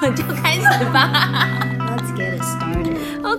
[0.00, 1.10] 们 就开始吧。
[1.78, 2.96] Let's get it started.
[3.22, 3.36] OK。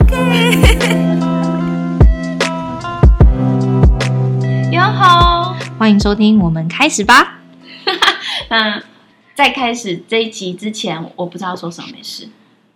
[4.72, 5.56] 哟吼！
[5.80, 7.40] 欢迎收听，我们开始吧。
[8.50, 8.80] 那
[9.34, 12.30] 在开始这一集之前，我不知道说什么，没事。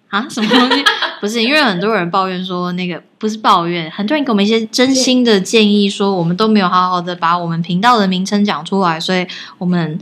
[0.10, 0.83] 啊，什么东西？
[1.21, 9.28] 不是因为很多人抱怨说，那个不是抱怨，很多人给我们一些真心的建议，说我们都没有好好的把我们频道的名称讲出来，所以
[9.60, 10.00] 我们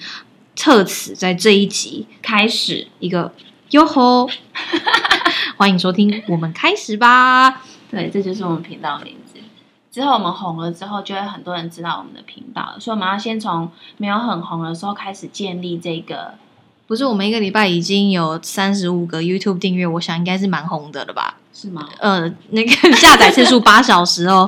[0.55, 3.33] 特此在这一集开始，一个
[3.73, 4.29] 哟吼，
[5.57, 7.63] 欢迎收听，我们开始吧。
[7.89, 9.39] 对，这就是我们频道的名字。
[9.91, 16.35] 之后我们红了之后，就会很多人知道我们的频道了，所以我们要先从没有很红的时候开始建立这个。
[16.85, 21.37] 不是，我们一个礼拜已经有三十五个 YouTube 订阅，我想应该是蛮红的了吧？
[21.51, 21.89] 是吗？
[21.97, 24.47] 呃，那个 下载次数八小时哦，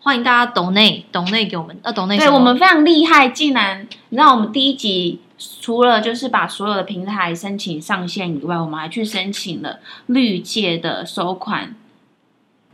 [0.00, 5.20] 欢迎大家抖内抖内给我们，呃，抖内对我们非常厉害，竟然你知道我们第一集
[5.60, 11.74] 除了就是把所有的平台申请上线以外，我们还去申请了绿界的收款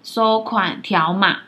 [0.02, 1.42] 收款条码。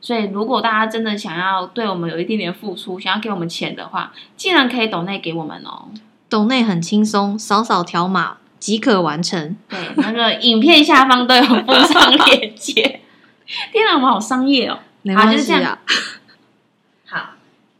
[0.00, 5.88] 所以，如果大家真的想要对我们有一点点付出，想要给我们钱的话，竟然可以抖内给我们哦。
[6.28, 9.56] 抖内很轻松，扫扫条码即可完成。
[9.68, 13.00] 对，那个影片下方都有附上链接。
[13.72, 14.78] 天哪，我们好商业哦！
[15.02, 15.94] 没关系啊，好，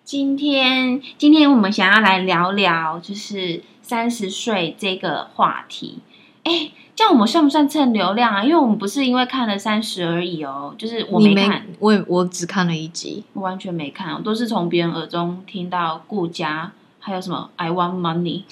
[0.05, 6.01] 今天今天我们想要来聊聊，就是三十岁这个话题。
[6.43, 8.45] 哎，这样我们算不算蹭流量啊？
[8.45, 16.73] 因为我们不是因为看了三十而已哦，就是我没看，我也我只看了一集，我完全没看，我都是从别人耳中听到顾家，
[17.07, 18.45] 还有什么 I want money，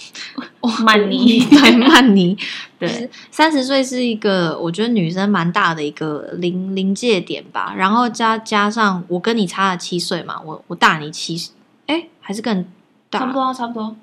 [0.85, 2.37] 曼 妮，对曼妮，
[2.79, 7.73] 对，三十岁是一个我觉得女生蛮大的一个临临界点吧。
[7.75, 11.51] 然后加加上我跟你差了七岁嘛，我我大你七，
[11.87, 12.63] 哎，还是更
[13.09, 13.97] 大，差不多啊，差不多。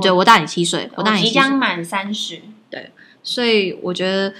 [0.00, 2.40] 对，我大你七岁，我大你即将满三十，
[2.70, 4.32] 对所以我觉得，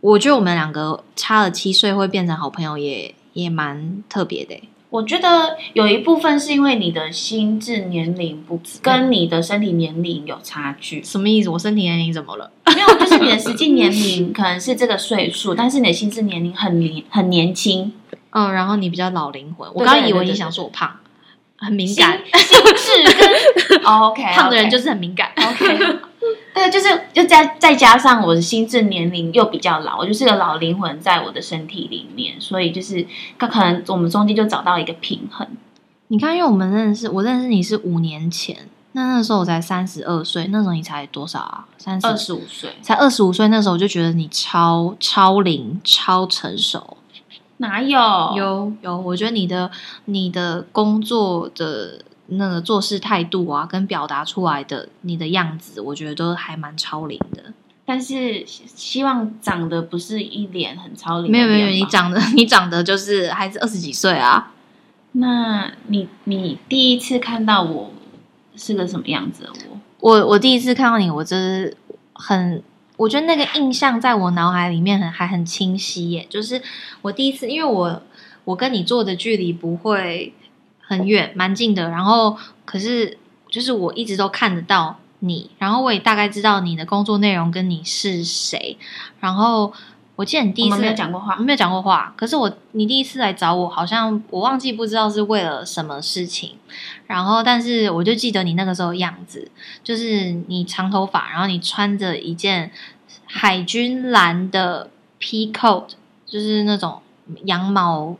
[0.00, 4.68] 我觉得我们两个差了七岁会变成好朋友也，也蛮特别的欸。
[4.92, 11.48] 我觉得有一部分是因为你的心智年龄不跟你的身体年龄有差距，什么意思？
[11.48, 12.52] 我身体年龄怎么了？
[12.66, 17.90] 没有，就是你的实际年龄 可能是这个岁数，但是你的心智年龄很年很年轻，
[18.32, 19.66] 嗯，然后你比较老灵魂。
[19.72, 20.94] 我对刚刚以为你想说我胖，
[21.56, 25.30] 很敏心感，心智跟、 哦 OK 胖的人就是很敏感。
[25.38, 25.96] OK，
[26.54, 33.06] 对，就是又再再加上我的心智年龄又比较老，我就是个老灵魂在我的身体里面，所以就是
[33.38, 35.46] 可可能我们中间就找到一个平衡。
[36.08, 41.66] 你看，因为我们认识，我认识你是五年前，那那时候我才三十二岁，那时候你才多少啊？
[41.78, 46.98] 三十二十五岁才二十五岁，那时候我就觉得你超超龄、超成熟。
[47.56, 47.98] 哪有？
[48.36, 49.70] 有有，我觉得你的
[50.04, 52.00] 你的工作的
[52.36, 57.52] 那个做事态度啊，跟表达出来的你的样子，我觉得都还蛮超龄的。
[57.84, 64.52] 但是希希望长得不是一脸很超龄的没有没有，你长得 你长得就是还是二十几岁啊。
[65.12, 67.92] 那你你第一次看到我
[68.56, 69.80] 是个什么样子的我？
[70.00, 71.76] 我我第一次看到你，我就是
[72.12, 72.62] 很，
[72.96, 76.26] 我觉得那个印象在我脑海里面很还很清晰耶。
[76.30, 76.62] 就是
[77.02, 78.02] 我第一次，因为我
[78.44, 80.32] 我跟你坐的距离不会
[80.92, 81.88] 很远，蛮近的。
[81.88, 88.76] 然后可是就是我一直都看得到你，然后我也大概知道你的工作内容跟你是谁。
[89.20, 89.72] 然后
[90.16, 92.12] 我记得你第一次没有讲过话，没有讲过话。
[92.16, 96.56] 可是我你第一次来找我，好像我忘记不知道是为了什么事情。
[97.06, 99.50] 然后，但是我就记得你那个时候样子，
[99.82, 102.70] 就是你长头发，然后你穿着一件
[103.26, 105.88] 海军蓝的 P coat，
[106.26, 107.00] 就是那种
[107.44, 108.16] 羊毛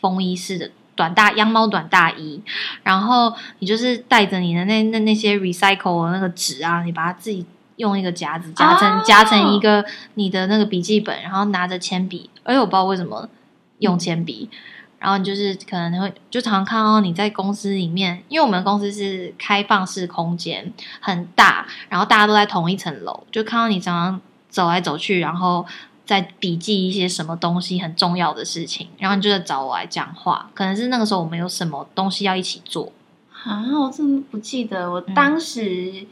[0.00, 2.42] 风衣式的短大羊毛短大衣，
[2.82, 9.02] 然后你就是带着你的那那那些 recycle 的那个纸啊，你把它自己用一个夹子夹成、哦。
[9.06, 13.28] 夹成一个你的那个笔记本，然后拿着铅笔，而且我不知道为什么
[13.78, 14.50] 用铅笔。
[14.98, 25.64] 然后你就是可能会就常常看到你在公司里面，因为我们公司是开放式空间，很大，然后大家都在同一层楼，就看到你常常走来走去，然后
[26.08, 30.50] 在笔记一些什么东西很重要的事情，然后你就在找我来讲话。
[30.54, 32.90] 可能是那个时候我们有什么东西要一起做，
[33.44, 36.06] 啊，我真的不记得我嗯当时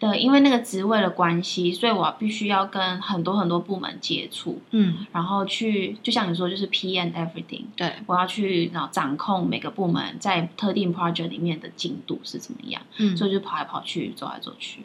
[0.00, 13.14] 的，因为那个职位的关系，所以我必须要跟很多很多部门接触，嗯，然后去就像你说，就是 PM everything，对，我要去然后掌控每个部门在特定 project 里面的进度是怎么样，嗯。
[13.14, 14.80] 所以就跑来跑去，走来走去。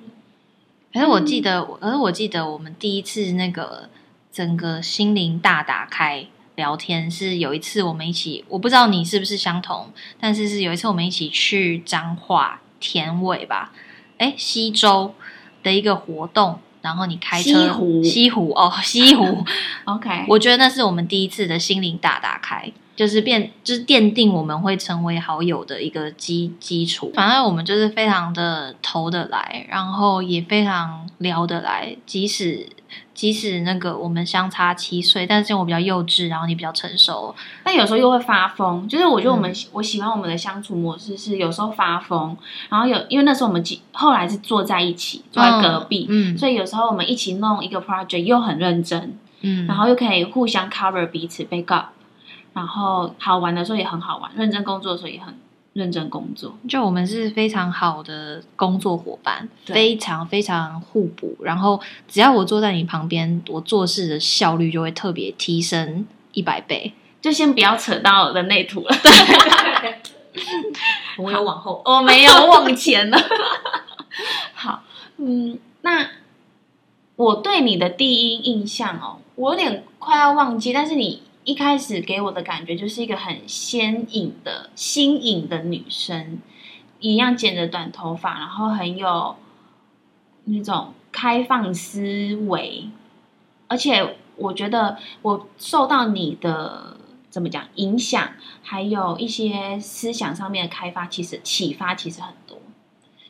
[0.91, 3.87] 可是我记得，可是我记得我们第一次那个
[4.31, 13.71] 整个心灵大打开聊天，是有一次我们一起，我不知道你是不是相同，但是是有一次我们一起去彰化田尾吧，
[14.17, 15.15] 哎，西周
[15.63, 19.43] 的一个活动，然后你开车西湖西湖哦，西湖，
[19.85, 27.11] OK，我觉得那是我们第一次的心灵大打开，就是变就是奠定我们会成为好友的一个基基础。
[27.15, 32.67] 反正我们就是非常的投得来，然后也非常聊得来，即使。
[33.13, 39.41] 即使那个我们相差七岁，但是因为我比较幼稚，然后你比较成熟，但有时候又会发疯，就是我觉得我嗯。
[39.41, 42.35] 们、我喜欢我们的相处模式是有时候发疯，
[42.69, 46.37] 然后有因为那时候我们几后来是坐在一起，坐在隔壁，嗯。
[46.37, 51.87] 所以有时候我们一起弄一个 project 又很认真，嗯，然后又可以互相 cover 彼此 back up，
[52.53, 55.33] 然后好玩的时候也很好玩，认真工作的时候也很
[55.73, 56.55] 认真工作。
[56.67, 61.37] 就我们是非常好的工作伙伴，非常非常互补。
[61.41, 66.93] 然后只要我坐在你旁边，我做事的效率就会特别提升一百倍。
[67.21, 68.95] 就先不要扯到人类图了，
[71.19, 73.19] 我有往后，我没有往前了。
[74.53, 74.83] 好，
[75.17, 76.07] 嗯，那
[77.17, 86.39] 我对你的第一印象哦，我有点快要忘记，但是你一开始给我的感觉就是一个很鲜颖的新颖的女生，
[86.99, 89.35] 一样剪着短头发，然后很有
[90.43, 92.91] 那种开放思维，
[93.67, 96.97] 而且我觉得我受到你的
[97.31, 98.29] 怎么讲影响，
[98.61, 102.59] 还有一些思想上面的开发，其实启发其实很多。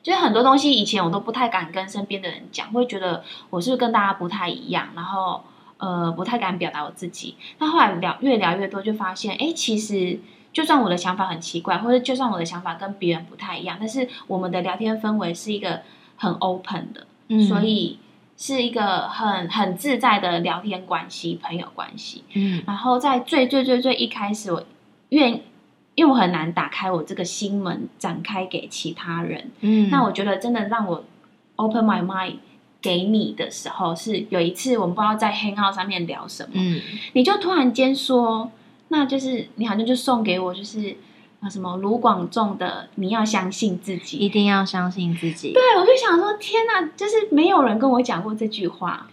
[0.04, 5.42] 就是很多东西以前我都不太敢跟身边的人讲，会觉得我是不是跟大家不太一样，然后
[5.80, 7.36] 呃不太敢表达我自己。
[7.58, 10.20] 那后来聊越聊越多，就发现哎，诶其实
[10.54, 15.82] 就算我的想法很奇怪，或者就算我的想法跟别人不太一样，但是我们的聊天氛围是一个
[16.16, 18.00] 很 open 的，嗯所以
[18.38, 22.24] 是一个很很自在的聊天关系、朋友关系。
[22.34, 24.64] 嗯然后在最最最最一开始，我
[25.10, 25.42] 愿，
[25.96, 29.52] 因为我很难打开我这个心门，展开给其他人。
[29.62, 31.04] 嗯那我觉得真的让我
[31.58, 32.38] open my mind
[32.82, 36.82] 给你的时候，是有一次我们不知道在 Hangout 上面聊什么，嗯
[37.14, 38.50] 你就突然间说，
[38.88, 40.96] 那就是你好像就送给我就是
[41.42, 45.54] 啊什么卢广仲的“你要相信自己”，一定要相信自己。
[45.54, 49.08] 对我就想说，天哪，就是没有人跟我讲过这句话，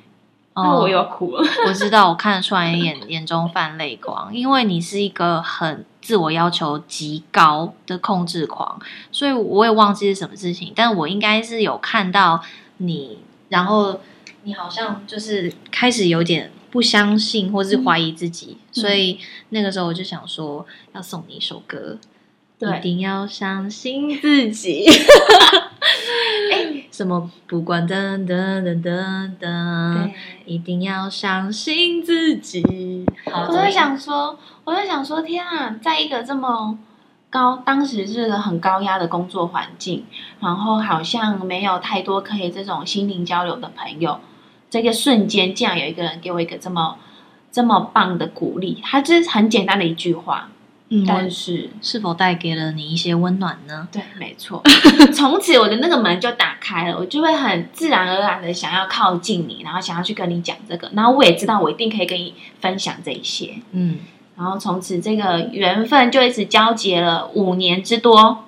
[0.55, 1.45] 那哦我又哭了。
[1.67, 8.81] 我知道，我看得出来你眼眼中泛泪光，因为你是一个很自我要求极高的控制狂，
[9.13, 12.43] 所以我也忘记是什么事情，但我应该是有看到
[12.79, 13.19] 你，
[13.49, 14.01] 然后
[14.43, 19.19] 你好像就是开始有点不相信或是怀疑自己，所以
[19.51, 21.99] 那个时候我就想说要送你一首歌，
[22.59, 24.87] 对一定要相信自己。
[26.53, 30.11] 哎，什么不管噔噔噔噔噔，
[30.45, 33.05] 一定要相信自己。
[33.31, 36.79] 好我在，想说，我在想说，天啊，在一个这么
[37.37, 40.07] 高，当时是个很高压的工作环境，
[40.41, 44.21] 然后好像没有太多可以这种心灵交流的朋友，
[44.71, 46.97] 这个瞬间竟然有一个人给我一个这么
[47.53, 50.49] 这么棒的鼓励，他这是很简单的一句话，
[50.89, 53.87] 嗯，但是是否带给了你一些温暖呢？
[53.93, 54.63] 对，没错，
[55.15, 63.57] 从此我的那个门就打开了，我就会很自然而然的想要靠近你，然后想要去跟你讲这个，然后我也知道我一定可以跟你分享这一些。
[63.73, 63.99] 嗯，
[64.37, 68.45] 然后从此这个缘分就一直交结了五年之多，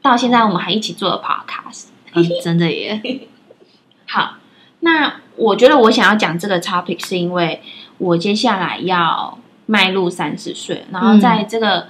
[0.00, 1.86] 到现在我们还一起做了 podcast。
[2.14, 3.00] 嗯 真的耶。
[4.06, 4.36] 好，
[4.80, 7.60] 那我觉得我想要讲这个 topic 是因为
[7.98, 11.86] 我接下来要迈入三十岁，然后在这个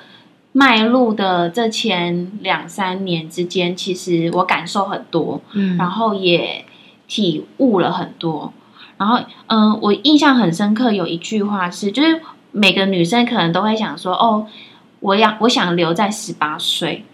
[0.52, 6.64] 迈入的这前两三年之间，其实我感受很多，嗯，然后也
[7.08, 8.52] 体悟了很多。
[8.98, 12.20] 然后，嗯、我印象很深刻，有一句话是，就是
[12.52, 14.46] 每个女生可能都会想说，哦，
[15.00, 17.04] 我要我想留在十八岁，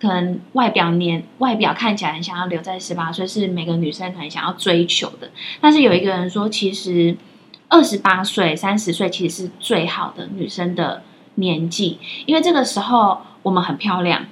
[0.00, 5.30] 可能外表年外表看起来很想要留在十八岁，是每个女生可能想要追求的。
[5.60, 7.16] 但是有一个人说，其实
[7.68, 11.02] 二十八岁、三十岁其实是最好的女生的
[11.36, 14.26] 年纪，因为这个时候我们很漂亮。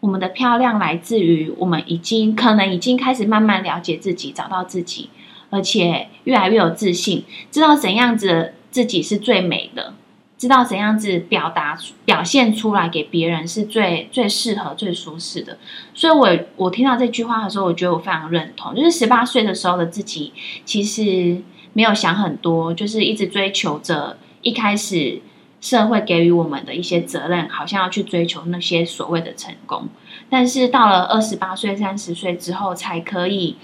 [0.00, 5.08] 我们的漂亮来自于我们已经可能已经开始慢慢了解自己，找到自己，
[5.48, 9.94] 而且越来越有自信，知道怎样子自己是最美的，
[10.36, 15.58] 知道怎样子表达表现出来给别人是最最适合、最舒适的。
[15.94, 20.32] 所以我我听到这句话的时候，我觉得我非常认同，就是十八岁的时候的自己，
[20.64, 21.40] 其实
[21.72, 25.22] 没有想很多，就是一直追求着一开始。
[25.60, 29.88] 社会给予我们的一些责任，好像要去追求那些所谓的成功，
[30.28, 33.56] 但是到了二十八岁、三十岁之后，才可以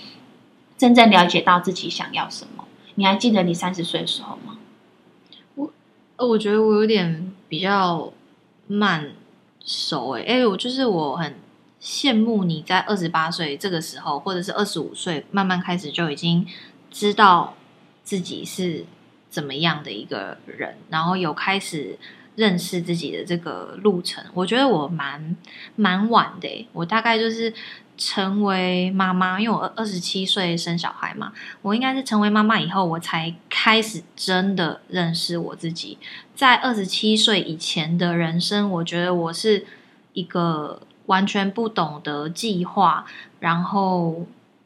[0.79, 2.65] 真正了解到自己想要什么。
[2.95, 4.57] 你还记得你三十岁的时候吗？
[6.21, 8.13] 呃我觉得我有点比较
[8.67, 9.11] 慢
[9.65, 11.35] 熟诶、欸，哎、我就是我很
[11.81, 16.47] 羡慕你在二十八岁这个时候，或者是二十五岁，慢慢开始就已经
[16.91, 17.55] 知道
[18.05, 18.85] 自己是
[19.31, 21.99] 怎么样的一个人，然后有开始
[22.37, 24.23] 认识自己的这个路程。
[24.35, 25.35] 我觉得我蛮
[25.75, 27.51] 蛮晚的欸，我大概就是
[28.01, 35.99] 成为妈妈，因为我二二十七岁生小孩嘛，我应该是成为妈妈以后，我才开始真的认识我自己。
[36.35, 39.67] 在二十七岁以前的人生，我觉得我是
[40.15, 43.05] 一个完全不懂得计划，
[43.39, 44.25] 然后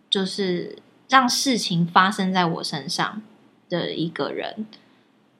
[0.09, 3.21] 就是让事情发生在我身上
[3.69, 4.65] 的一个人。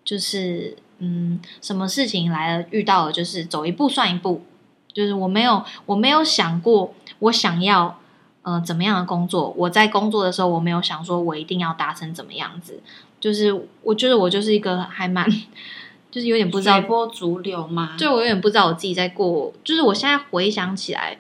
[0.05, 4.45] 就是嗯，什么事情来了，遇到了就是走一步算一步。
[4.93, 7.99] 就是我没有，我没有想过我想要
[8.43, 9.55] 呃怎么样的工作。
[9.57, 12.81] 我在工作的时候，我没有想说我一定要达成怎么样子。
[13.21, 15.27] 就是我觉得我就是一个还蛮，
[16.13, 17.97] 就是有点不知道随波逐流嘛？
[17.97, 21.17] 就我有点不知道我自己在过，就是我现在回想起来，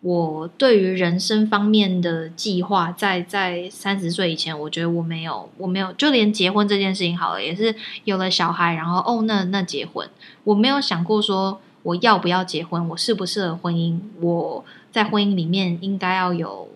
[0.00, 10.08] 我对于人生方面的计划，在在三十岁以前，我觉得我没有，我没有，就连结婚这件事情好了，也是有了小孩，然后哦，那那结婚，
[10.44, 16.68] 我没有想过说我要不要结婚，我适不适合婚姻，我在婚姻里面应该要有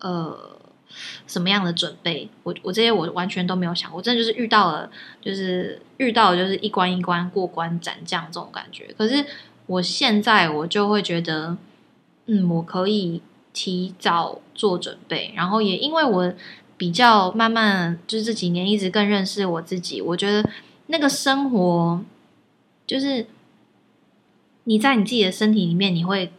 [0.00, 0.52] 呃。
[1.26, 2.28] 什么样的准备？
[2.44, 4.88] 我我这些我完全都没有想过，真的就是遇到了，
[5.20, 8.94] 就是遇到了就是一关一关过关斩将这种感觉。
[8.96, 9.24] 可是
[9.66, 11.56] 我现在我就会觉得，
[12.26, 13.20] 嗯，我可以
[13.52, 16.32] 提早做准备，然后也因为我
[16.76, 20.48] 比较慢慢就是这几年一直更认识我自己，我觉得
[20.86, 22.00] 那个生活
[22.86, 23.26] 就是
[24.64, 26.32] 你在你自己的身体里面，你会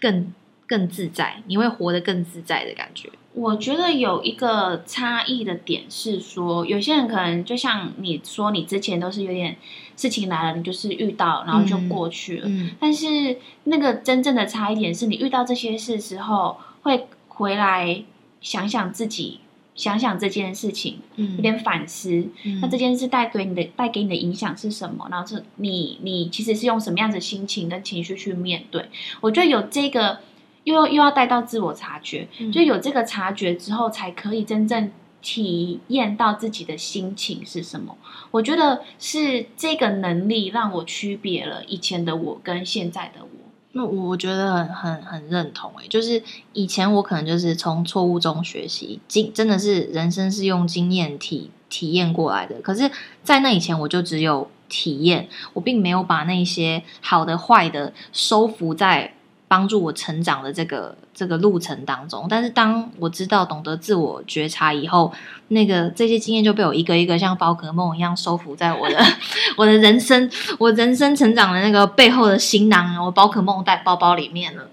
[0.00, 0.32] 更
[0.66, 3.10] 更自在，你会活得更自在的感觉。
[3.34, 9.56] 我觉得有一个差异的点是说，有些人可能就像你说，你之前都是有点
[9.96, 12.44] 事情来了，你就是遇到，然后就过去了。
[12.46, 18.02] 嗯但是那个真正的差异点是你遇到这些事之后，会回来
[18.42, 19.40] 想想自己，
[19.74, 22.28] 想想这件事情，嗯有点反思。
[22.60, 25.08] 那这件事带给你的带给你的影响是什么？
[25.10, 28.88] 然后是你你其实是用什么样子的心情跟情绪去面对？
[29.20, 30.18] 我觉得有这个。
[30.64, 37.98] 又又要带到自我察觉，嗯就有这个察觉之后，才可以真正体验到自己的心情是什么。
[38.30, 43.41] 我觉得是这个能力让我区别了以前的我跟现在的我。
[43.72, 52.60] 那我觉得很很很认同诶，就是以前我可能就是从错误中学习，经真的是人生是用经验体体验过来的。
[52.60, 52.90] 可是，
[53.24, 59.14] 在那以前，我就只有体验，我并没有把那些好的坏的收服在
[59.52, 62.26] 帮助我成长的这个这个路程当中。
[62.26, 65.12] 但是，当我知道懂得自我觉察以后，
[65.48, 68.98] 那个这些经验就被我一个一个像宝可梦一样收服在我的
[69.58, 74.70] 我的人生，我人生成长的那个背后的行囊，我宝可梦带包包里面了。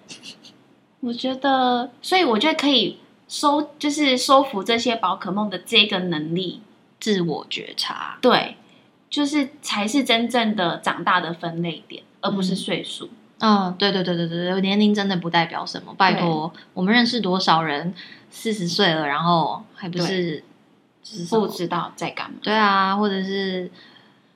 [1.02, 6.62] 我觉得，所以我觉得可以收，就是收服这些宝可梦的这个能力，
[7.02, 8.56] 自我觉察，对，
[9.10, 13.06] 就是才是真正的长大的分类点，而不是嗯岁数。
[13.06, 13.19] 嗯，
[13.78, 15.94] 对对对对对对，年龄真的不代表什么。
[15.98, 17.94] 拜托，我们认识多少人
[18.30, 20.44] 四十岁了，然后还不是
[21.02, 23.72] 只是不知道在干嘛，对啊，或者是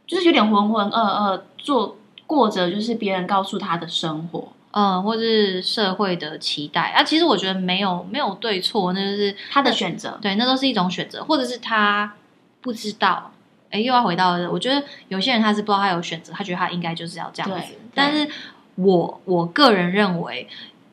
[0.07, 7.03] 就是有点浑浑噩噩，做过着就是别人告诉他的生活，嗯，或是社会的期待啊。
[7.03, 10.17] 其实我觉得没有没有对错，那就是他的选择。
[10.21, 12.13] 对，那都是一种选择，或者是他
[12.61, 13.31] 不知道。
[13.69, 17.73] 哎，又要回到，我觉得有些人他是不知道他有选择，他觉得他应该就是要这样子。
[17.91, 18.29] 但是
[18.75, 20.47] 我我个人认为，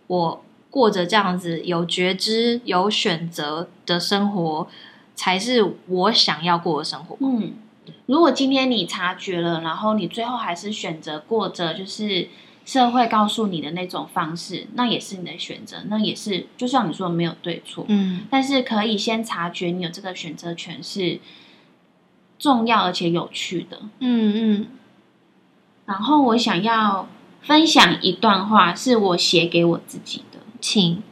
[0.06, 4.68] 我过着这样子有觉知、有选择的生活，
[5.14, 7.16] 才是我想要过的生活。
[7.20, 7.54] 嗯，
[8.06, 12.28] 如果今天你察觉了，然后你最后还是选择过着就是
[12.64, 21.18] 社会告诉你的那种方式，那也是你的选择，那也是就像你说的没有对错，嗯但是可以先察觉你有这个选择权是
[22.38, 23.80] 重要而且有趣的。
[23.98, 24.66] 嗯嗯
[25.86, 27.08] 然后我想要
[27.42, 30.38] 分享一段话，是我写给我自己的。
[30.60, 31.02] 请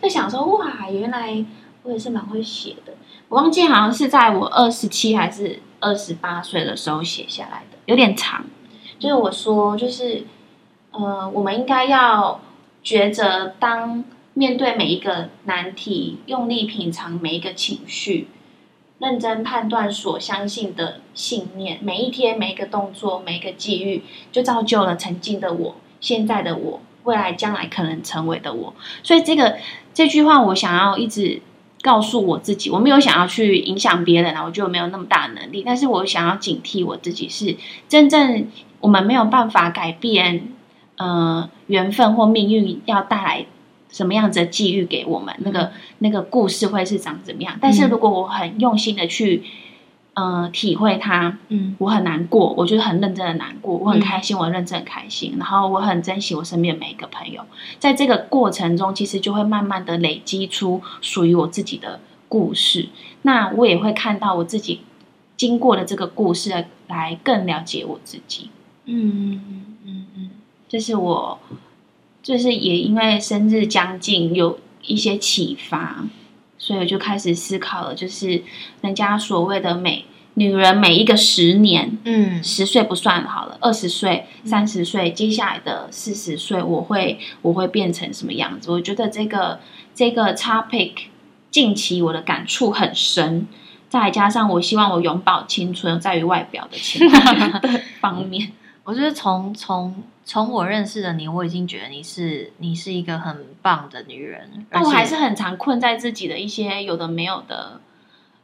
[0.00, 1.44] 就想说，哇，原来
[1.82, 2.94] 我也是蛮会写的。
[3.28, 8.44] 我忘记好像是在我二十七还是二十八岁的时候写下来的，有点长。
[8.98, 10.24] 就是我说，就是
[10.92, 12.40] 呃，我们应该要
[12.82, 14.02] 抉择，当
[14.34, 18.28] 面对每一个难题，用力品尝每一个情绪，
[18.98, 21.78] 认真判断所相信的信念。
[21.82, 24.02] 每一天，每一个动作，每一个际遇，
[24.32, 28.74] 就造就了曾经的我，现在的我，未来将来可能成为的我。
[29.02, 29.56] 所以这个
[29.94, 31.40] 这句话，我想要一直
[31.80, 37.56] 告诉我自己，我没有想要去影响别人啊，我就没有那么大能力，但是我想要警惕我自己是，
[37.88, 38.48] 真正
[38.80, 40.52] 我们没有办法改变，
[40.96, 43.46] 呃，缘分或命运要带来
[43.90, 47.56] 什么样子的际遇给我们，那个那个故事会是长怎么样。
[47.60, 49.42] 但是如果我很用心的去，
[50.14, 57.42] 呃，体会它，嗯我很难过，我就是很认真的难过，我很嗯开心，我认真的开心，然后我很珍惜我身边每一个朋友，
[57.78, 62.88] 在这个过程中，其实就会慢慢的累积出属于我自己的故事。
[63.22, 64.80] 那我也会看到我自己
[65.36, 68.50] 经过的这个故事，来更了解我自己。
[68.86, 70.30] 嗯嗯嗯嗯
[70.68, 71.38] 这是我，
[72.28, 76.04] 就是也因为生日将近，有一些启发，
[76.58, 78.42] 所以我就开始思考了，就是
[78.82, 80.04] 人家所谓的美
[80.34, 88.70] 女人每一个十年，嗯十岁不算好了，二十岁、三十岁，接下来的四十岁，我会我会变成什么样子？
[88.70, 89.60] 我觉得这个
[89.94, 90.92] 这个 topic
[91.50, 93.48] 近期我的感触很深，
[93.88, 98.52] 再加上我希望我永葆青春，在于外表的青春 的方面。
[98.88, 107.82] 我觉得从从从我认识的你，我已经觉得你是你是一个很棒的女人，但我还是很常困在自己的一些有的没有的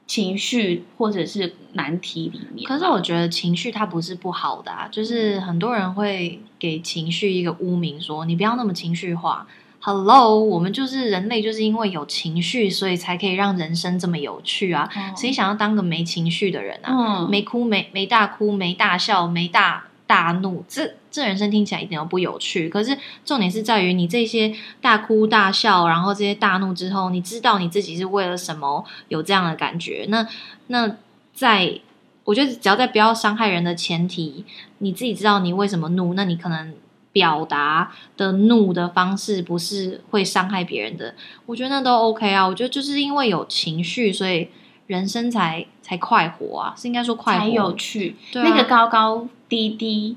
[0.06, 2.68] 情绪或者是难题里面。
[2.68, 9.46] 可是我觉得情绪它不是不好的啊，就是很多人会给情绪一个污名说你不要那么情绪化。
[9.80, 14.90] Hello，我们就是人类，就是因为有情绪，所以才可以让人生这么有趣啊！
[14.94, 17.24] 哦谁想要当个没情绪的人啊？
[17.24, 19.84] 嗯没哭没没大哭没大笑没大
[20.14, 22.68] 大怒，这这人生听起来一点都不有趣。
[22.68, 30.06] 可是重点是在于你这些大哭大笑，然后这些大怒之后，你知道你自己是为了什么有这样的感觉？
[30.08, 30.24] 那
[30.68, 30.96] 那
[31.32, 31.80] 在
[32.22, 34.44] 我觉得只要在不要伤害人的前提，
[34.78, 36.72] 你自己知道你为什么怒，那你可能。
[37.14, 41.14] 表达的怒的方式不是会伤害别人的，
[41.46, 42.44] 我觉得那都 OK 啊。
[42.44, 44.48] 我觉得就是因为有情绪，所以
[44.88, 48.16] 人生才才快活啊，是应该说快活才有趣。
[48.32, 50.16] 对啊那个高高低低，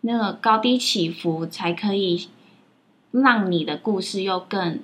[0.00, 2.26] 那个高低起伏，才可以
[3.12, 4.80] 让你的故事又更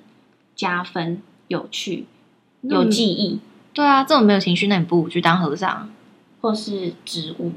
[0.55, 2.05] 加分、有趣、
[2.61, 3.41] 有嗯记忆，
[3.73, 5.89] 对啊，这种没有情绪，那你不如去当和尚。
[6.39, 7.51] 或是植物。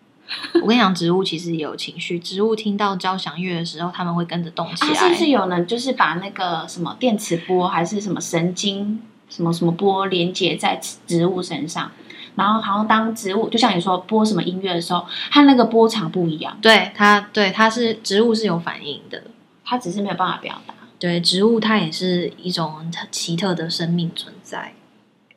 [0.62, 4.94] 我跟你讲，植物其实也有情绪，植物听到交响乐的时候，他们会跟着动起啊，来。
[4.94, 11.92] 是不是有人就是把那个什么电磁波还是什么神经什么什么波连接在植物身上？
[12.36, 19.22] 然后好像当植物，就像你说播什么音乐的时候，它那个波长不一样，对它，对它是植物是有反应的。
[19.64, 20.74] 它只是没有办法表达。
[20.98, 24.74] 对，植物它也是一种奇特的生命存在。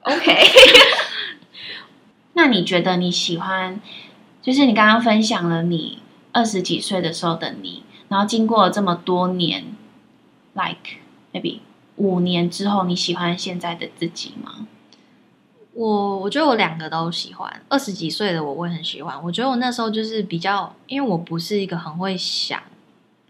[0.01, 0.37] OK，
[2.33, 3.79] 那你觉得你喜欢，
[4.41, 5.99] 就是你刚刚分享了你
[6.33, 9.65] 二十几岁的时候的你，然后经过了这么多年
[10.53, 10.99] ，like
[11.33, 11.59] maybe
[11.95, 14.67] 五年之后，你喜欢现在的自己吗？
[15.77, 19.15] 我我觉得我两个都喜欢，二十几岁的我我也很喜欢。
[19.23, 22.59] 我觉得我那时候就是比较，因为我不是一个很会想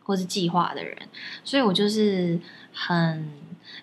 [0.02, 0.98] 或是计划的人，
[1.44, 2.40] 所以我就是
[2.72, 3.30] 很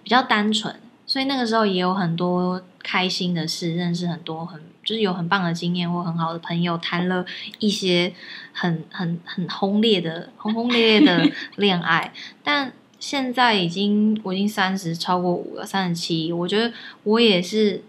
[0.02, 0.74] 比较单纯。
[1.06, 7.22] 所以那个时候也有很多开心的事，认识很多很就是有很棒的经验或很好的朋友，谈了
[7.58, 8.14] 一些
[8.54, 12.14] 很很很轰烈的轰轰烈烈的 恋爱。
[12.42, 16.72] 但现在已经我已经三十超过五了，三十七，我觉得
[17.02, 17.82] 我也是，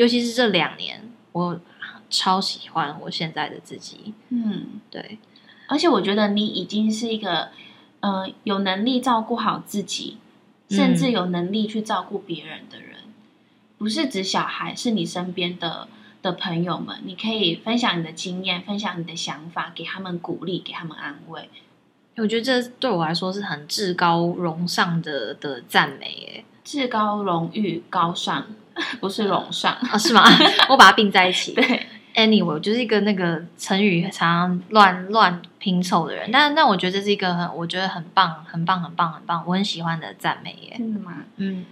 [0.00, 1.60] 尤其是这两年，我
[2.08, 4.14] 超喜欢我现在的自己。
[4.30, 5.18] 嗯，对，
[5.66, 7.50] 而且我觉得你已经是一个，
[8.00, 10.16] 呃，有能力照顾好自己，
[10.70, 13.00] 甚至有能力去照顾别人的人，
[13.76, 15.86] 不是指小孩，是你身边的
[16.22, 21.50] 的朋友们，你可以分享你的经验，分享你的想法，给他们鼓励，给他们安慰。
[22.16, 26.44] 我觉得这对我来说是很至高荣上的的赞美，耶。
[26.64, 28.46] 至高荣誉高尚，
[29.00, 29.72] 不是荣上。
[29.90, 30.22] 啊，是吗？
[30.68, 31.52] 我把它并在一起。
[31.52, 40.74] 对，Anyway，我就是一个那个成语常常乱乱拼凑的人，但但我觉得这是一个很我觉得很棒、很棒、很棒、很棒，我很喜欢的赞美耶。
[40.78, 41.14] 真的吗？
[41.36, 41.64] 嗯，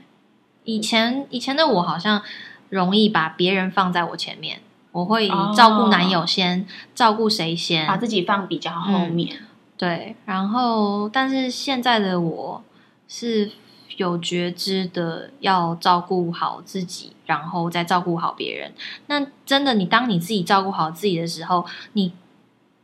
[0.65, 2.23] 以前以前的我好像
[2.69, 4.61] 容易把别人放在我前面，
[4.93, 9.39] 我会照顾男友先，照顾谁先，把自己放比较后面。
[9.77, 12.65] 对，然后但是现在的我
[13.07, 13.51] 是
[13.99, 18.73] 有觉知的，要照顾好自己，然后再照顾好别人。
[19.09, 22.13] 那真的，你当你自己照顾好自己的时候，你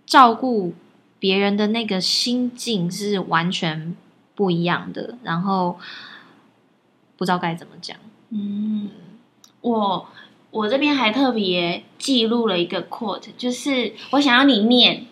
[0.04, 0.74] 照顾
[1.20, 3.96] 别人的那个心境是完全
[4.34, 5.16] 不一样的。
[5.22, 5.78] 然后
[7.16, 7.96] 不知道该怎么讲，
[8.30, 8.90] 嗯，
[9.60, 10.08] 我
[10.50, 15.06] 我这边还特别记录了一个 quote，就是我想要你念，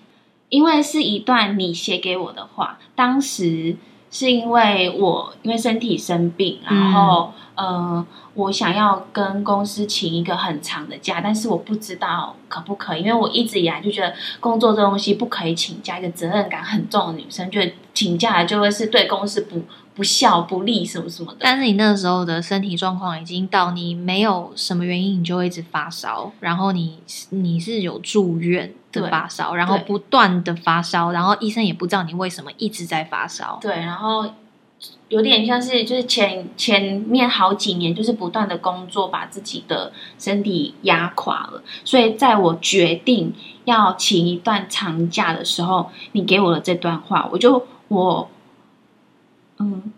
[0.49, 2.81] 因为是一段你写给我的话。
[2.97, 3.77] 当时
[4.13, 19.63] 是因为我因为身体生病，然后、呃，我想要跟公司请一个很长的假，但是我不知道可不可以，因为我一直以来就觉得工作这东西不可以请假，一个责任感很重的女生，觉得请假就会是对公司不
[19.95, 21.39] 不孝不利什么什么的。
[21.41, 26.99] 但是你那个时候的身体状况已经到你没有什么原因，你就会一直发烧，然后你
[27.31, 33.59] 你是有住院的对发烧，然后不断的发烧，然后医生也不知道你为什么一直在发烧。
[33.61, 34.31] 对，然后
[35.09, 41.63] 有点像是就是前前面好几年就是不断的工作，把自己的身体压垮了。
[41.85, 43.33] 所以在我决定
[43.65, 48.29] 要请一段长假的时候，你给我的这段话，我就我
[49.63, 49.93] 嗯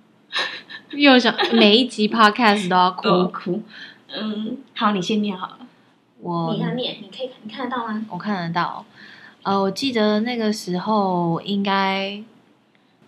[0.90, 3.03] 又想每一集 podcast 都要哭。
[3.27, 3.62] 哭 哭
[4.16, 5.59] 嗯，好，你先念好了，
[6.20, 8.05] 我你要念，你可以你看得到吗？
[8.11, 8.85] 我看得到，
[9.42, 12.22] 呃，我记得那个时候应该，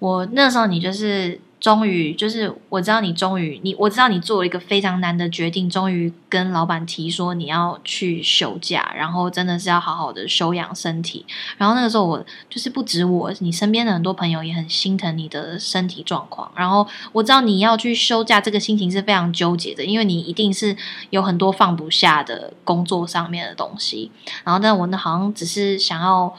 [0.01, 11.25] 我那时候你就是终于就是我知道你终于你我知道你做了一个非常难的决定，终于跟老板提说你要去休假，然后真的是要好好的休养身体。
[11.57, 16.51] 然后那个时候我就是不止我，你身边的很多朋友也很心疼你的身体状况。
[16.55, 20.77] 然后我知道你要去休假，这个心情是非常纠结的，因为你一定是
[21.09, 24.11] 有很多放不下的工作上面的东西。
[24.45, 26.35] 然后，但我呢好像只是想要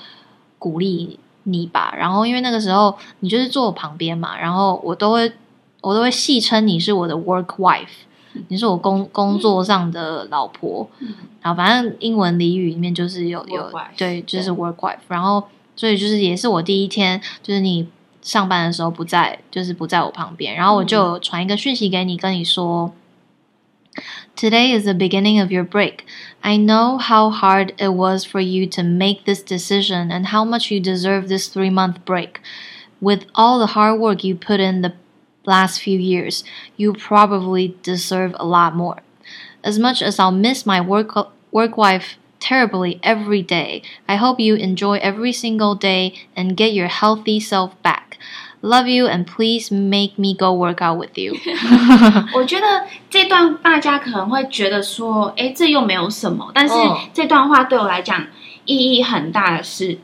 [0.59, 1.93] 鼓励你吧。
[1.97, 5.31] 然后，因为那个时候你就是坐我旁边嘛，然后我都会
[5.81, 7.87] 我都会戏称你是我的 work wife，
[8.49, 10.87] 你是我工工作上的老婆。
[11.41, 14.97] 然后，反正英文俚语里面就是有有对，就是 work wife。
[15.07, 15.43] 然后，
[15.75, 17.87] 所以就是也是我第一天，就是你
[18.21, 20.55] 上班的时候不在，就是不在我旁边。
[20.55, 22.91] 然后我就传一个讯息给你，跟你说。
[24.37, 26.05] Today is the beginning of your break.
[26.43, 30.69] I know how hard it was for you to make this decision and how much
[30.69, 32.39] you deserve this three month break.
[33.01, 34.93] With all the hard work you put in the
[35.45, 36.43] last few years,
[36.75, 38.99] you probably deserve a lot more.
[39.63, 41.15] As much as I'll miss my work,
[41.51, 46.89] work wife terribly every day, I hope you enjoy every single day and get your
[46.89, 48.19] healthy self back.
[48.61, 51.35] Love you and please make me go work out with you.
[52.33, 58.25] 我觉得这段大家可能会觉得说，哎，这又没有什么，但是嗯这段话对我来讲
[58.65, 59.99] 意义很大的是，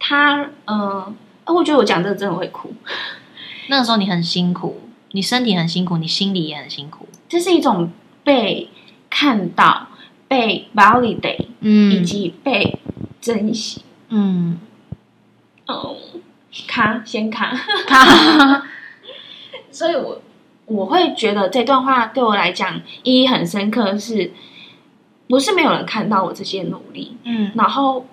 [0.00, 2.74] 他，嗯、呃，我觉得我讲这个真的会哭，
[3.68, 7.08] 那个时候你很辛苦，你身体很辛苦，你心里也很辛苦。
[7.28, 7.90] 这是一种
[8.24, 8.68] 被
[9.08, 9.86] 看到、
[10.26, 12.80] 被 validate 以嗯及被
[13.20, 13.82] 珍惜。
[14.08, 14.58] 嗯，
[15.68, 15.96] 嗯，
[16.66, 17.54] 卡先卡，
[17.86, 18.66] 卡
[19.70, 20.20] 所以我
[20.66, 24.32] 我会觉得这段话对我来讲意义很深刻是，
[25.28, 27.52] 不是没有人看到我这些努力，嗯。
[27.54, 28.06] 然后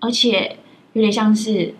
[0.00, 0.58] 而且
[0.94, 1.74] 有点像是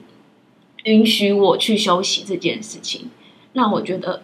[0.85, 3.11] 允许我去休息这件事情，
[3.55, 4.23] 让我觉得，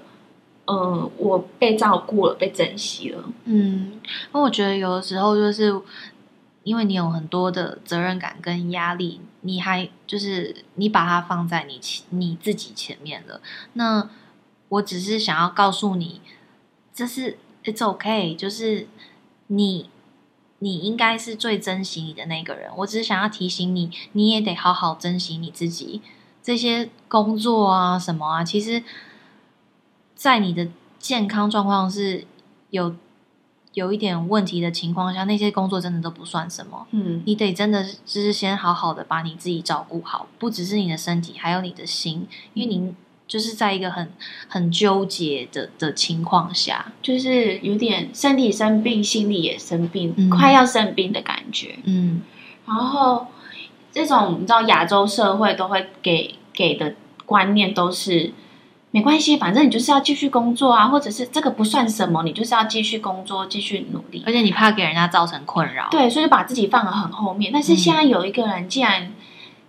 [0.66, 3.24] 嗯、我被照顾了，被珍惜了。
[3.44, 4.00] 嗯，
[4.32, 5.74] 那我觉得有的时候就是
[6.62, 13.40] 因为你有很多的责任感跟压力，你还就是你把它放在你你自己前面了。
[13.74, 14.11] 那
[14.68, 16.20] 我只是想要告诉你，
[16.92, 18.88] 这是 It's OK，就是
[19.48, 19.90] 你
[20.59, 22.70] 你应该是最珍惜你的那个人。
[22.78, 26.00] 我只是想要提醒你，你也得好好珍惜你自己。
[26.42, 28.83] 这些工作啊什么啊，其实，
[30.16, 32.26] 在你的健康状况是
[32.70, 32.96] 有
[33.74, 36.87] 有一点问题的情况下，那些工作真的都不算什么。
[36.90, 42.94] 嗯，你得真的就是先好好的把你自己照顾好，不只是你的身体，还有你的心，因为您
[43.26, 44.12] 就是在一个很
[44.46, 51.78] 很纠结的的情况下，就是有点身体生病，心里也生病，嗯快要生病的感觉。
[51.85, 52.20] 嗯
[52.66, 53.26] 然后
[53.90, 58.32] 这种你知道亚洲社会都会给给的观念都是
[58.92, 64.22] 没关系，反正你就是要继续工作啊，或者是这个不算什么，你就是要继续工作，继续努力。
[64.26, 67.50] 而且你怕给人家造成困扰，对，所以就把自己放得很后面。
[67.50, 69.14] 但是现在有一个人既然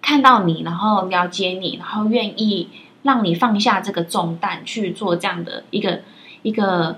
[0.02, 2.68] 看到你，然后了解你，然后愿意
[3.04, 6.02] 让你放下这个重担去做这样的一个
[6.42, 6.98] 一个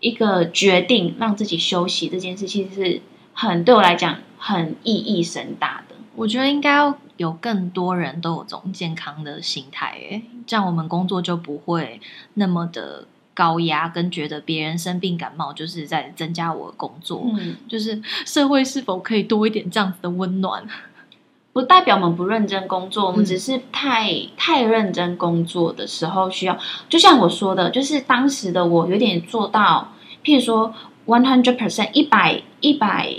[0.00, 3.00] 一个决定，让自己休息这件事，其实是
[3.32, 5.94] 很对我来讲很意义深大的。
[6.14, 12.00] 我觉得应该要有更多人都有这种健康的心态，诶，这样我们工作就不会
[12.34, 13.04] 那么的
[13.34, 17.22] 高压，跟觉得别人生病感冒就是在增加我的工作。
[17.36, 20.66] 嗯，就是社会是否可以多一点这样子的温暖？
[21.52, 26.56] 不代表我们不认真工作，我们嗯只是太太认真工作的时候需要，
[26.88, 30.72] 就像我说的，就是当时的我有点做到，譬如说
[31.06, 33.12] one hundred percent 一百一百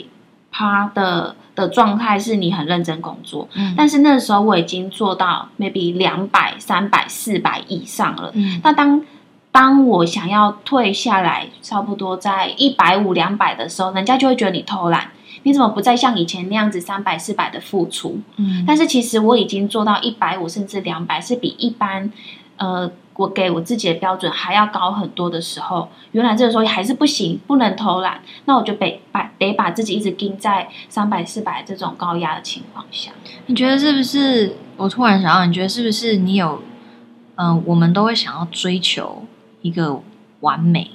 [0.59, 8.29] 趴的的状态是你很认真工作，嗯但是那时候我已经做到 maybe 两百、三百、四百以上了。
[8.33, 9.01] 嗯那当
[9.53, 15.11] 当我想要退下来，差不多在一百五、两百的时候，人家就会觉得你偷懒，
[15.43, 18.19] 你怎么不再像以前那样子三百四百的付出？
[18.35, 22.11] 嗯但是其实我已经做到一百五甚至两百，是比一般
[22.59, 33.11] 呃我给我自己的标准还要高很多的时候，原来这个时候还是不行，不能偷懒，那我就得把得把自己一直盯在三百四百这种高压的情况下。
[33.47, 34.55] 你觉得是不是？
[34.77, 36.63] 我突然想到，你觉得是不是你有，
[37.35, 39.25] 嗯、我们都会想要追求
[39.61, 40.01] 一个
[40.39, 40.91] 完美，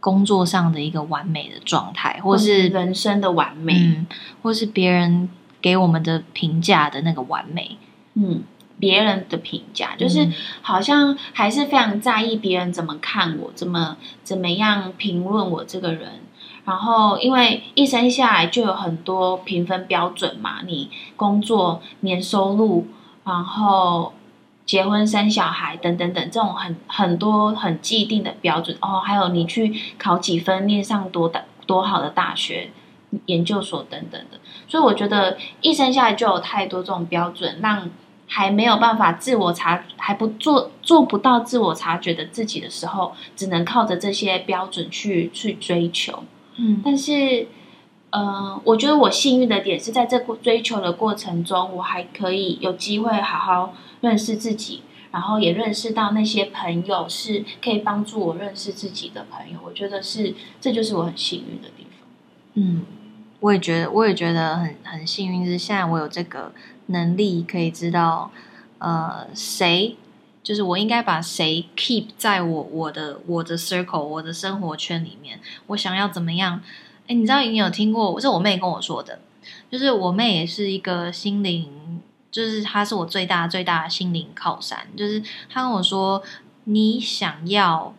[0.00, 4.06] 工作上的一个完美的状态，或是人生的完美，嗯，
[4.42, 5.30] 或是别人
[5.62, 7.78] 给我们的评价的那个完美，
[8.12, 8.42] 嗯，
[8.82, 16.20] 别人的评价就是嗯好像还是非常在意别人怎么看我，怎么怎么样评论我这个人。
[16.64, 22.88] 然后，因为一生下来就有很多评分标准嘛，你工作、年收入，
[23.24, 24.12] 然后
[24.66, 29.00] 结婚、生小孩等等等，这种很很多很既定的标准哦。
[29.04, 32.70] 还有你去考几分，念上多大多好的大学、
[33.26, 34.40] 研究所等等的。
[34.66, 37.88] 所以我觉得一生下来就有太多这种标准，让
[38.26, 46.24] 还没有办法自我察，还不做做不到自我察觉的自己的时候，只能靠着这些标准去去追求。
[46.56, 47.46] 嗯但是，
[48.10, 54.82] 呃，我觉得我幸运的点是在这过追求的过程中，我还可以有机会好好认识自己，
[55.12, 59.58] 然后也认识到那些朋友是可以帮助我认识自己的朋友。
[59.64, 62.08] 我觉得是，这就是我很幸运的地方。
[62.54, 62.82] 嗯，
[63.40, 66.52] 我也觉得，我也觉得很很幸运，是现在我有这个
[66.92, 68.30] 能力，可以知道，
[68.78, 69.96] 呃，谁
[70.42, 76.60] 就是我应该把谁 keep 在我我的我的 circle 我的生活圈里面，我想要怎么样？
[77.08, 78.20] 哎，你知道你有听过？
[78.20, 79.18] 是我妹跟我说的，
[79.70, 82.00] 就是我妹也是一个心灵，
[82.30, 86.22] 就是她是我最大最大的心灵靠山，就是她跟我说，
[86.64, 87.94] 你想要。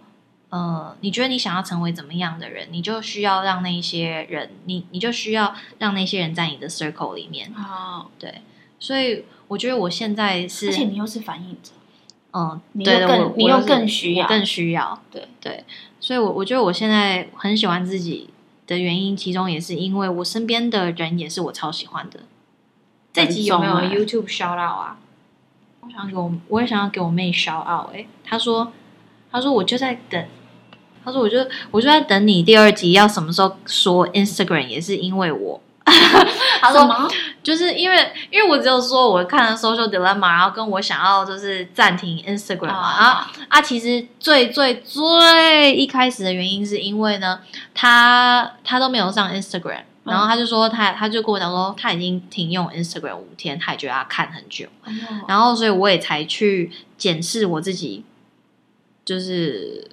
[0.49, 7.51] 呃，你觉得你想要成为怎么样的人，你就需要让那些人，你你就需要让那些人在你的 circle 里面。
[7.57, 8.43] 哦，对，
[8.83, 11.71] 所以我觉得我现在是，而且你又是反应者，
[12.33, 15.63] 嗯，你，又更你又更需要更需要，对对，
[16.01, 18.29] 所以我我觉得我现在很喜欢自己
[18.67, 22.19] 的原因，其中也是因为我身边的人也是我超喜欢的。
[23.13, 24.97] 这集有没有 YouTube shout out 啊？
[25.79, 28.73] 我想给我，我也想要给我妹 shout out 哎、她说，
[29.31, 30.25] 她说我就在等，
[31.05, 31.37] 她说我就
[31.71, 35.61] 我就在等你第二集要什么时候说 Instagram，也是因为我。
[36.63, 37.11] 她说？
[37.43, 47.41] 就是因为因为我只有说我看了 Social Dilemma，然后跟我想要就是暂停 Instagram 嘛，啊然后啊，其实最最最一开始的原因是因为呢，
[47.73, 54.93] 他他都没有上 Instagram，然后他就说他他就跟我讲说他已经停用 Instagram 五天，他也觉得他看很久，哎
[55.27, 58.05] 然后所以我也才去检视我自己，
[59.03, 59.85] 就是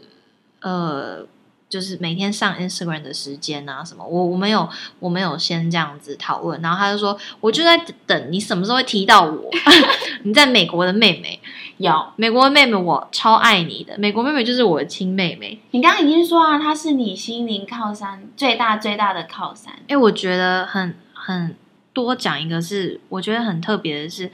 [0.61, 1.27] 呃。
[1.71, 9.49] 就是每天上 Instagram 的时间啊，什么我我没有我没有先这样子讨论，然后他就说，我就在等你什么时候会提到我，
[10.25, 11.39] 你在美国的妹妹，
[11.77, 11.95] 有。
[12.17, 19.73] 美国的妹妹我超爱你的，美国妹妹就是我的亲妹妹，你刚刚已经说啊，她是你心灵靠山最大最大的靠山。
[19.87, 21.55] 因为我觉得很很
[21.93, 24.33] 多讲一个是，我觉得很特别的是，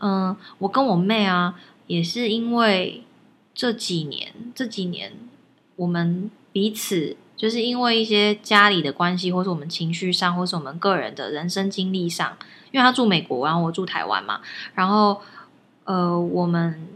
[0.00, 1.54] 嗯、我跟我妹啊，
[1.86, 3.02] 也是因为
[3.54, 5.12] 这几年这几年
[5.76, 12.34] 我们彼此就是因为一些家里的关系，或是我们情绪上，或是我们个人的人生经历上，
[12.70, 14.40] 因为他住美国，然后我住台湾嘛，
[14.74, 15.20] 然后
[15.84, 16.88] 呃，我们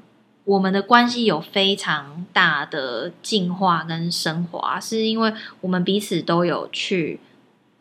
[0.46, 7.20] 我们的关系有非常大的进化跟升华，是因为我们彼此都有去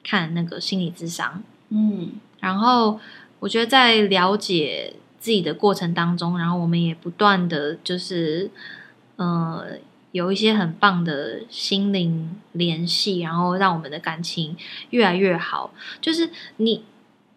[0.04, 2.12] 看那个心理智商，嗯，
[2.42, 3.00] 然后
[3.39, 8.52] 我觉得在了解自己的过程当中，然后我们也不断的就是
[9.15, 9.63] 呃
[10.12, 14.56] 有一些很棒的心灵联系，然后让我们的感情
[14.89, 15.74] 越来越好。
[16.02, 16.84] 就是你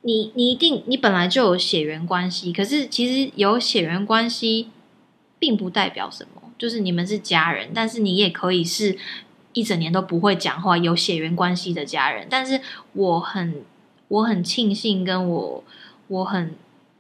[0.03, 4.69] 你你一定你本来就有血缘关系，可是其实有血缘关系
[5.39, 8.99] 并不代表什么，就是你们是家人，但是你也可以是。
[9.55, 12.59] 一整年都不会讲话、有血缘关系的家人，但是
[12.95, 13.63] 我很
[14.09, 15.65] 我很庆幸，跟我
[16.09, 16.55] 我很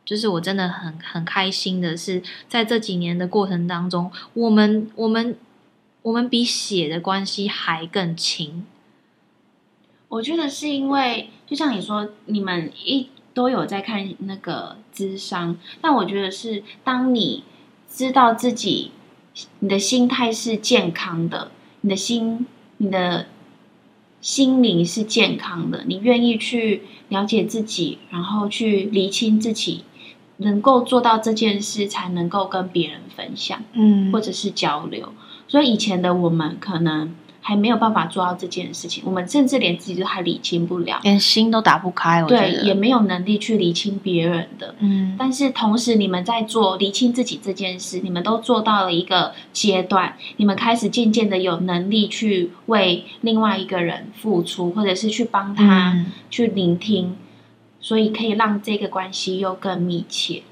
[0.05, 5.35] 就是我真的很很开心的是，在这几年的过程当中，我们我们
[6.03, 8.65] 我们比血的关系还更亲。
[10.09, 17.45] 我觉得是因为，就像你说，你们一都有在看那个智商，但我觉得是当你
[17.89, 18.91] 知道自己
[19.61, 23.27] 你的心态是健康的，你的心你的
[24.21, 29.85] 心灵是健康的，你愿意去了解自己，然后去厘清自己，
[30.37, 33.63] 能够做到这件事，才能够跟别人分享。
[33.73, 35.15] 嗯或者是交流。
[35.53, 44.75] 所以以前的我们可能还没有办法做到这件事情，我们甚至连自己都还理清不了，连心都打不开，我觉对，也没有能力去理清别人的。
[44.79, 57.15] 嗯但是同时，你们在做理清自己这件事，你们都做到了一个阶段，你们开始渐渐的有能力去为另外一个人付出，或者是去帮他、嗯去聆听，
[57.79, 60.45] 所以可以让这个关系又更密切。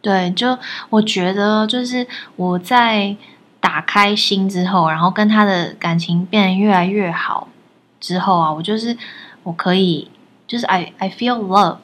[0.00, 0.56] 对，就
[0.88, 3.16] 我觉得，就是我在
[3.60, 7.48] 打开心之后，然后跟他的感情变得越来越好
[8.00, 8.96] 之后啊，我就是
[9.42, 10.10] 我可以，
[10.46, 11.78] 就是 I I feel loved。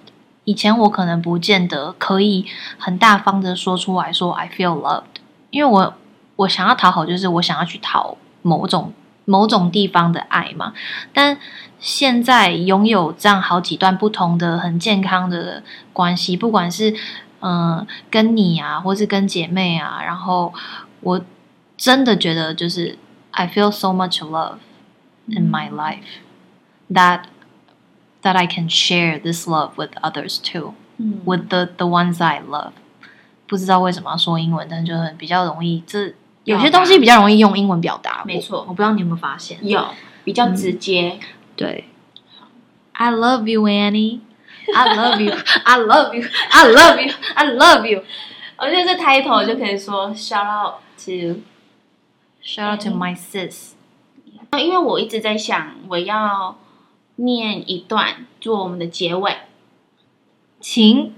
[0.44, 2.44] 以前我可能不见得可以
[2.78, 5.04] 很大方的说出来说 I feel loved，
[5.50, 5.94] 因为我
[6.36, 8.92] 我想要讨好，就是我想要去讨某种
[9.24, 10.74] 某种地方的爱嘛。
[11.12, 11.38] 但
[11.80, 16.94] 现在拥有这样好几段不同的很健康的关系，不管是
[17.40, 20.52] 嗯、跟你啊，或是跟姐妹啊，然后
[21.00, 21.20] 我
[21.77, 22.97] 真的觉得就是
[23.31, 24.57] I feel so much love
[25.27, 26.19] in my life
[26.91, 27.23] that
[28.21, 32.41] that I can share this love with others too 嗯 with the the ones I
[32.41, 32.73] love。
[33.47, 38.23] 不知道为什么要说英文，但就很比较容易，这有些表达东西比较容易用英文表达。
[38.25, 39.57] 没错我我不知道你有没有发现？
[39.67, 39.87] 有
[40.23, 41.19] 比较直接。
[41.55, 41.85] 对，
[42.91, 44.19] I love you, Annie.
[44.75, 45.33] I love you.
[45.63, 46.27] I love you.
[46.51, 47.13] I love you.
[47.33, 48.03] I love you.
[48.57, 51.41] 我觉得这 title 就可以说 shout out to，
[52.44, 53.70] Shout out to my sis.
[54.58, 56.58] 因为我一直在想我要
[57.16, 59.36] 念一段做我们的结尾。
[60.60, 61.12] 请。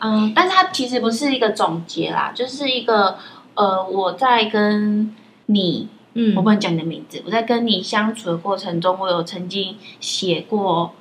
[0.00, 3.16] 嗯，但是它其实不是一个总结啦，就是一个
[3.54, 5.16] 呃，我在跟
[5.46, 6.36] 你，嗯。
[6.36, 10.94] 我不能讲你的名字，我在跟你相处的过程中，我有曾经写过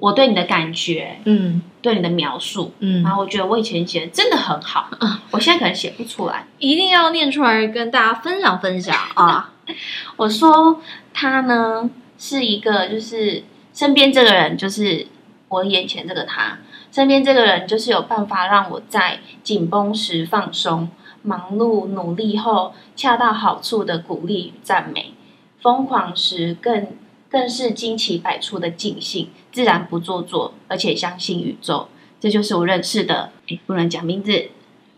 [0.00, 4.90] 我对你的感觉，嗯对你的描述，嗯然后我觉得我以前写的真的很好，
[5.30, 6.44] 我现在可能写不出来。
[6.58, 9.52] 一定要念出来跟大家分享分享啊！
[10.16, 10.82] 我说
[11.14, 15.06] 他呢是一个，就是身边这个人，就是
[15.46, 16.58] 我眼前这个他，
[16.90, 20.88] 身边这个人就是有办法让我在紧绷时放松，
[21.22, 25.14] 忙碌努力后恰到好处的鼓励与赞美，
[25.62, 26.88] 疯狂时更
[27.30, 31.88] 更是惊奇百出的尽兴，自然不做作，而且相信宇宙。
[32.18, 34.50] 这就是我认识的，诶不能讲名字，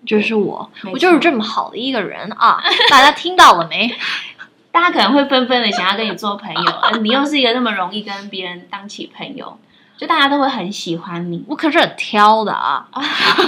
[0.07, 2.63] 就是我，我就是这么好的一个人啊！
[2.91, 3.93] 大家听到了没？
[4.71, 9.59] 大家可能会纷纷的想要跟你做朋友，而你又是一个那么容易跟别人当起朋友，
[9.97, 11.45] 就大家都会很喜欢你。
[11.49, 12.87] 我可是很挑的啊！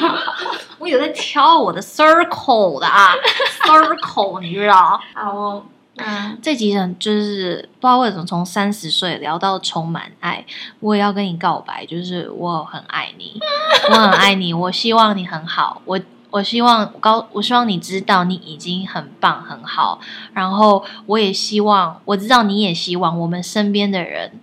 [0.79, 3.15] 我有在挑我的 circle 的啊
[3.63, 5.01] ，circle 你知道？
[5.15, 5.65] 好哦，
[5.97, 10.45] 嗯，这集人就是不知道为什么从三十岁聊到充满爱，
[10.79, 13.39] 我也要跟你告白，就是我很爱你，
[13.91, 16.01] 我很爱你，我希望你很好，我
[16.31, 20.01] 我希望高，我希望你知道你已经很棒很好，
[20.33, 24.41] 然后我也希望我知道你也希望我们身边的人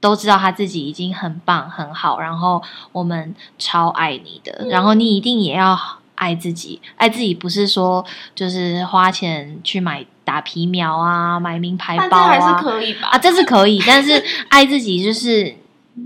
[0.00, 5.78] 都知道他自己已经很棒很好，然后我们超爱你的，然后你一定也要
[6.16, 13.08] 爱自己，爱自己不是说就是花钱去买打皮苗啊，买名牌包还啊，是可以吧？
[13.08, 15.56] 啊，这是可以，但是爱自己就是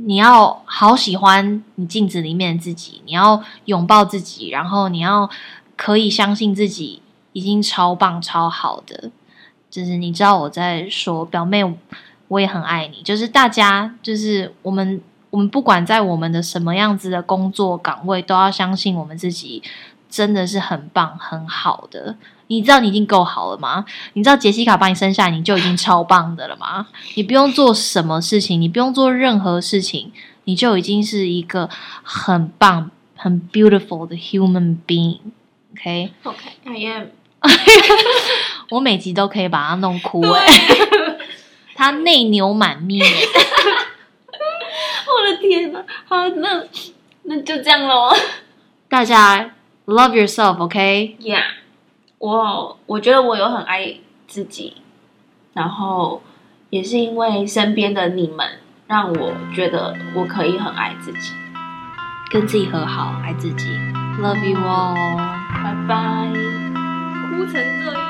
[0.06, 5.28] 你要好喜欢你镜子里面的自己，你要拥抱自己，然后你要
[5.76, 7.02] 可以相信自己
[7.34, 9.10] 已经超棒超好的。
[9.68, 11.62] 就是你知道我在说表妹，
[12.28, 13.02] 我也很爱你。
[13.02, 19.62] 就是大家，就是我们，我们不管在我们的什么样子的工作岗位，都要相信我们自己
[20.14, 22.14] 真的是很棒很好的。
[22.46, 23.84] 你知道你已经够好了吗？
[24.12, 26.86] 你知道杰西卡把你生下来，你就已经超棒的了吗？
[27.16, 30.12] 你不用做什么事情，你不用做任何事情，
[30.44, 31.68] 你就已经是一个
[32.04, 35.18] 很棒、很 beautiful 的 human being。
[35.72, 37.08] OK，OK，I am。
[38.70, 40.46] 我每集都可以把它弄哭哎、
[41.74, 43.04] 他内牛满面。
[45.06, 45.84] 我的天哪！
[46.06, 46.62] 好，那
[47.24, 48.14] 那就这样喽。
[48.88, 49.50] 大家
[49.86, 51.16] love yourself, okay?
[51.18, 51.42] Yeah.
[52.18, 54.78] 我我觉得我有很爱自己，
[55.52, 56.22] 然后
[56.70, 61.34] 也是因为身边的你们，让我觉得我可以很爱自己，
[62.30, 63.66] 跟自己和好，爱自己。
[64.20, 64.94] Love you all，
[65.62, 66.32] 拜拜。
[67.36, 68.04] 哭成这样。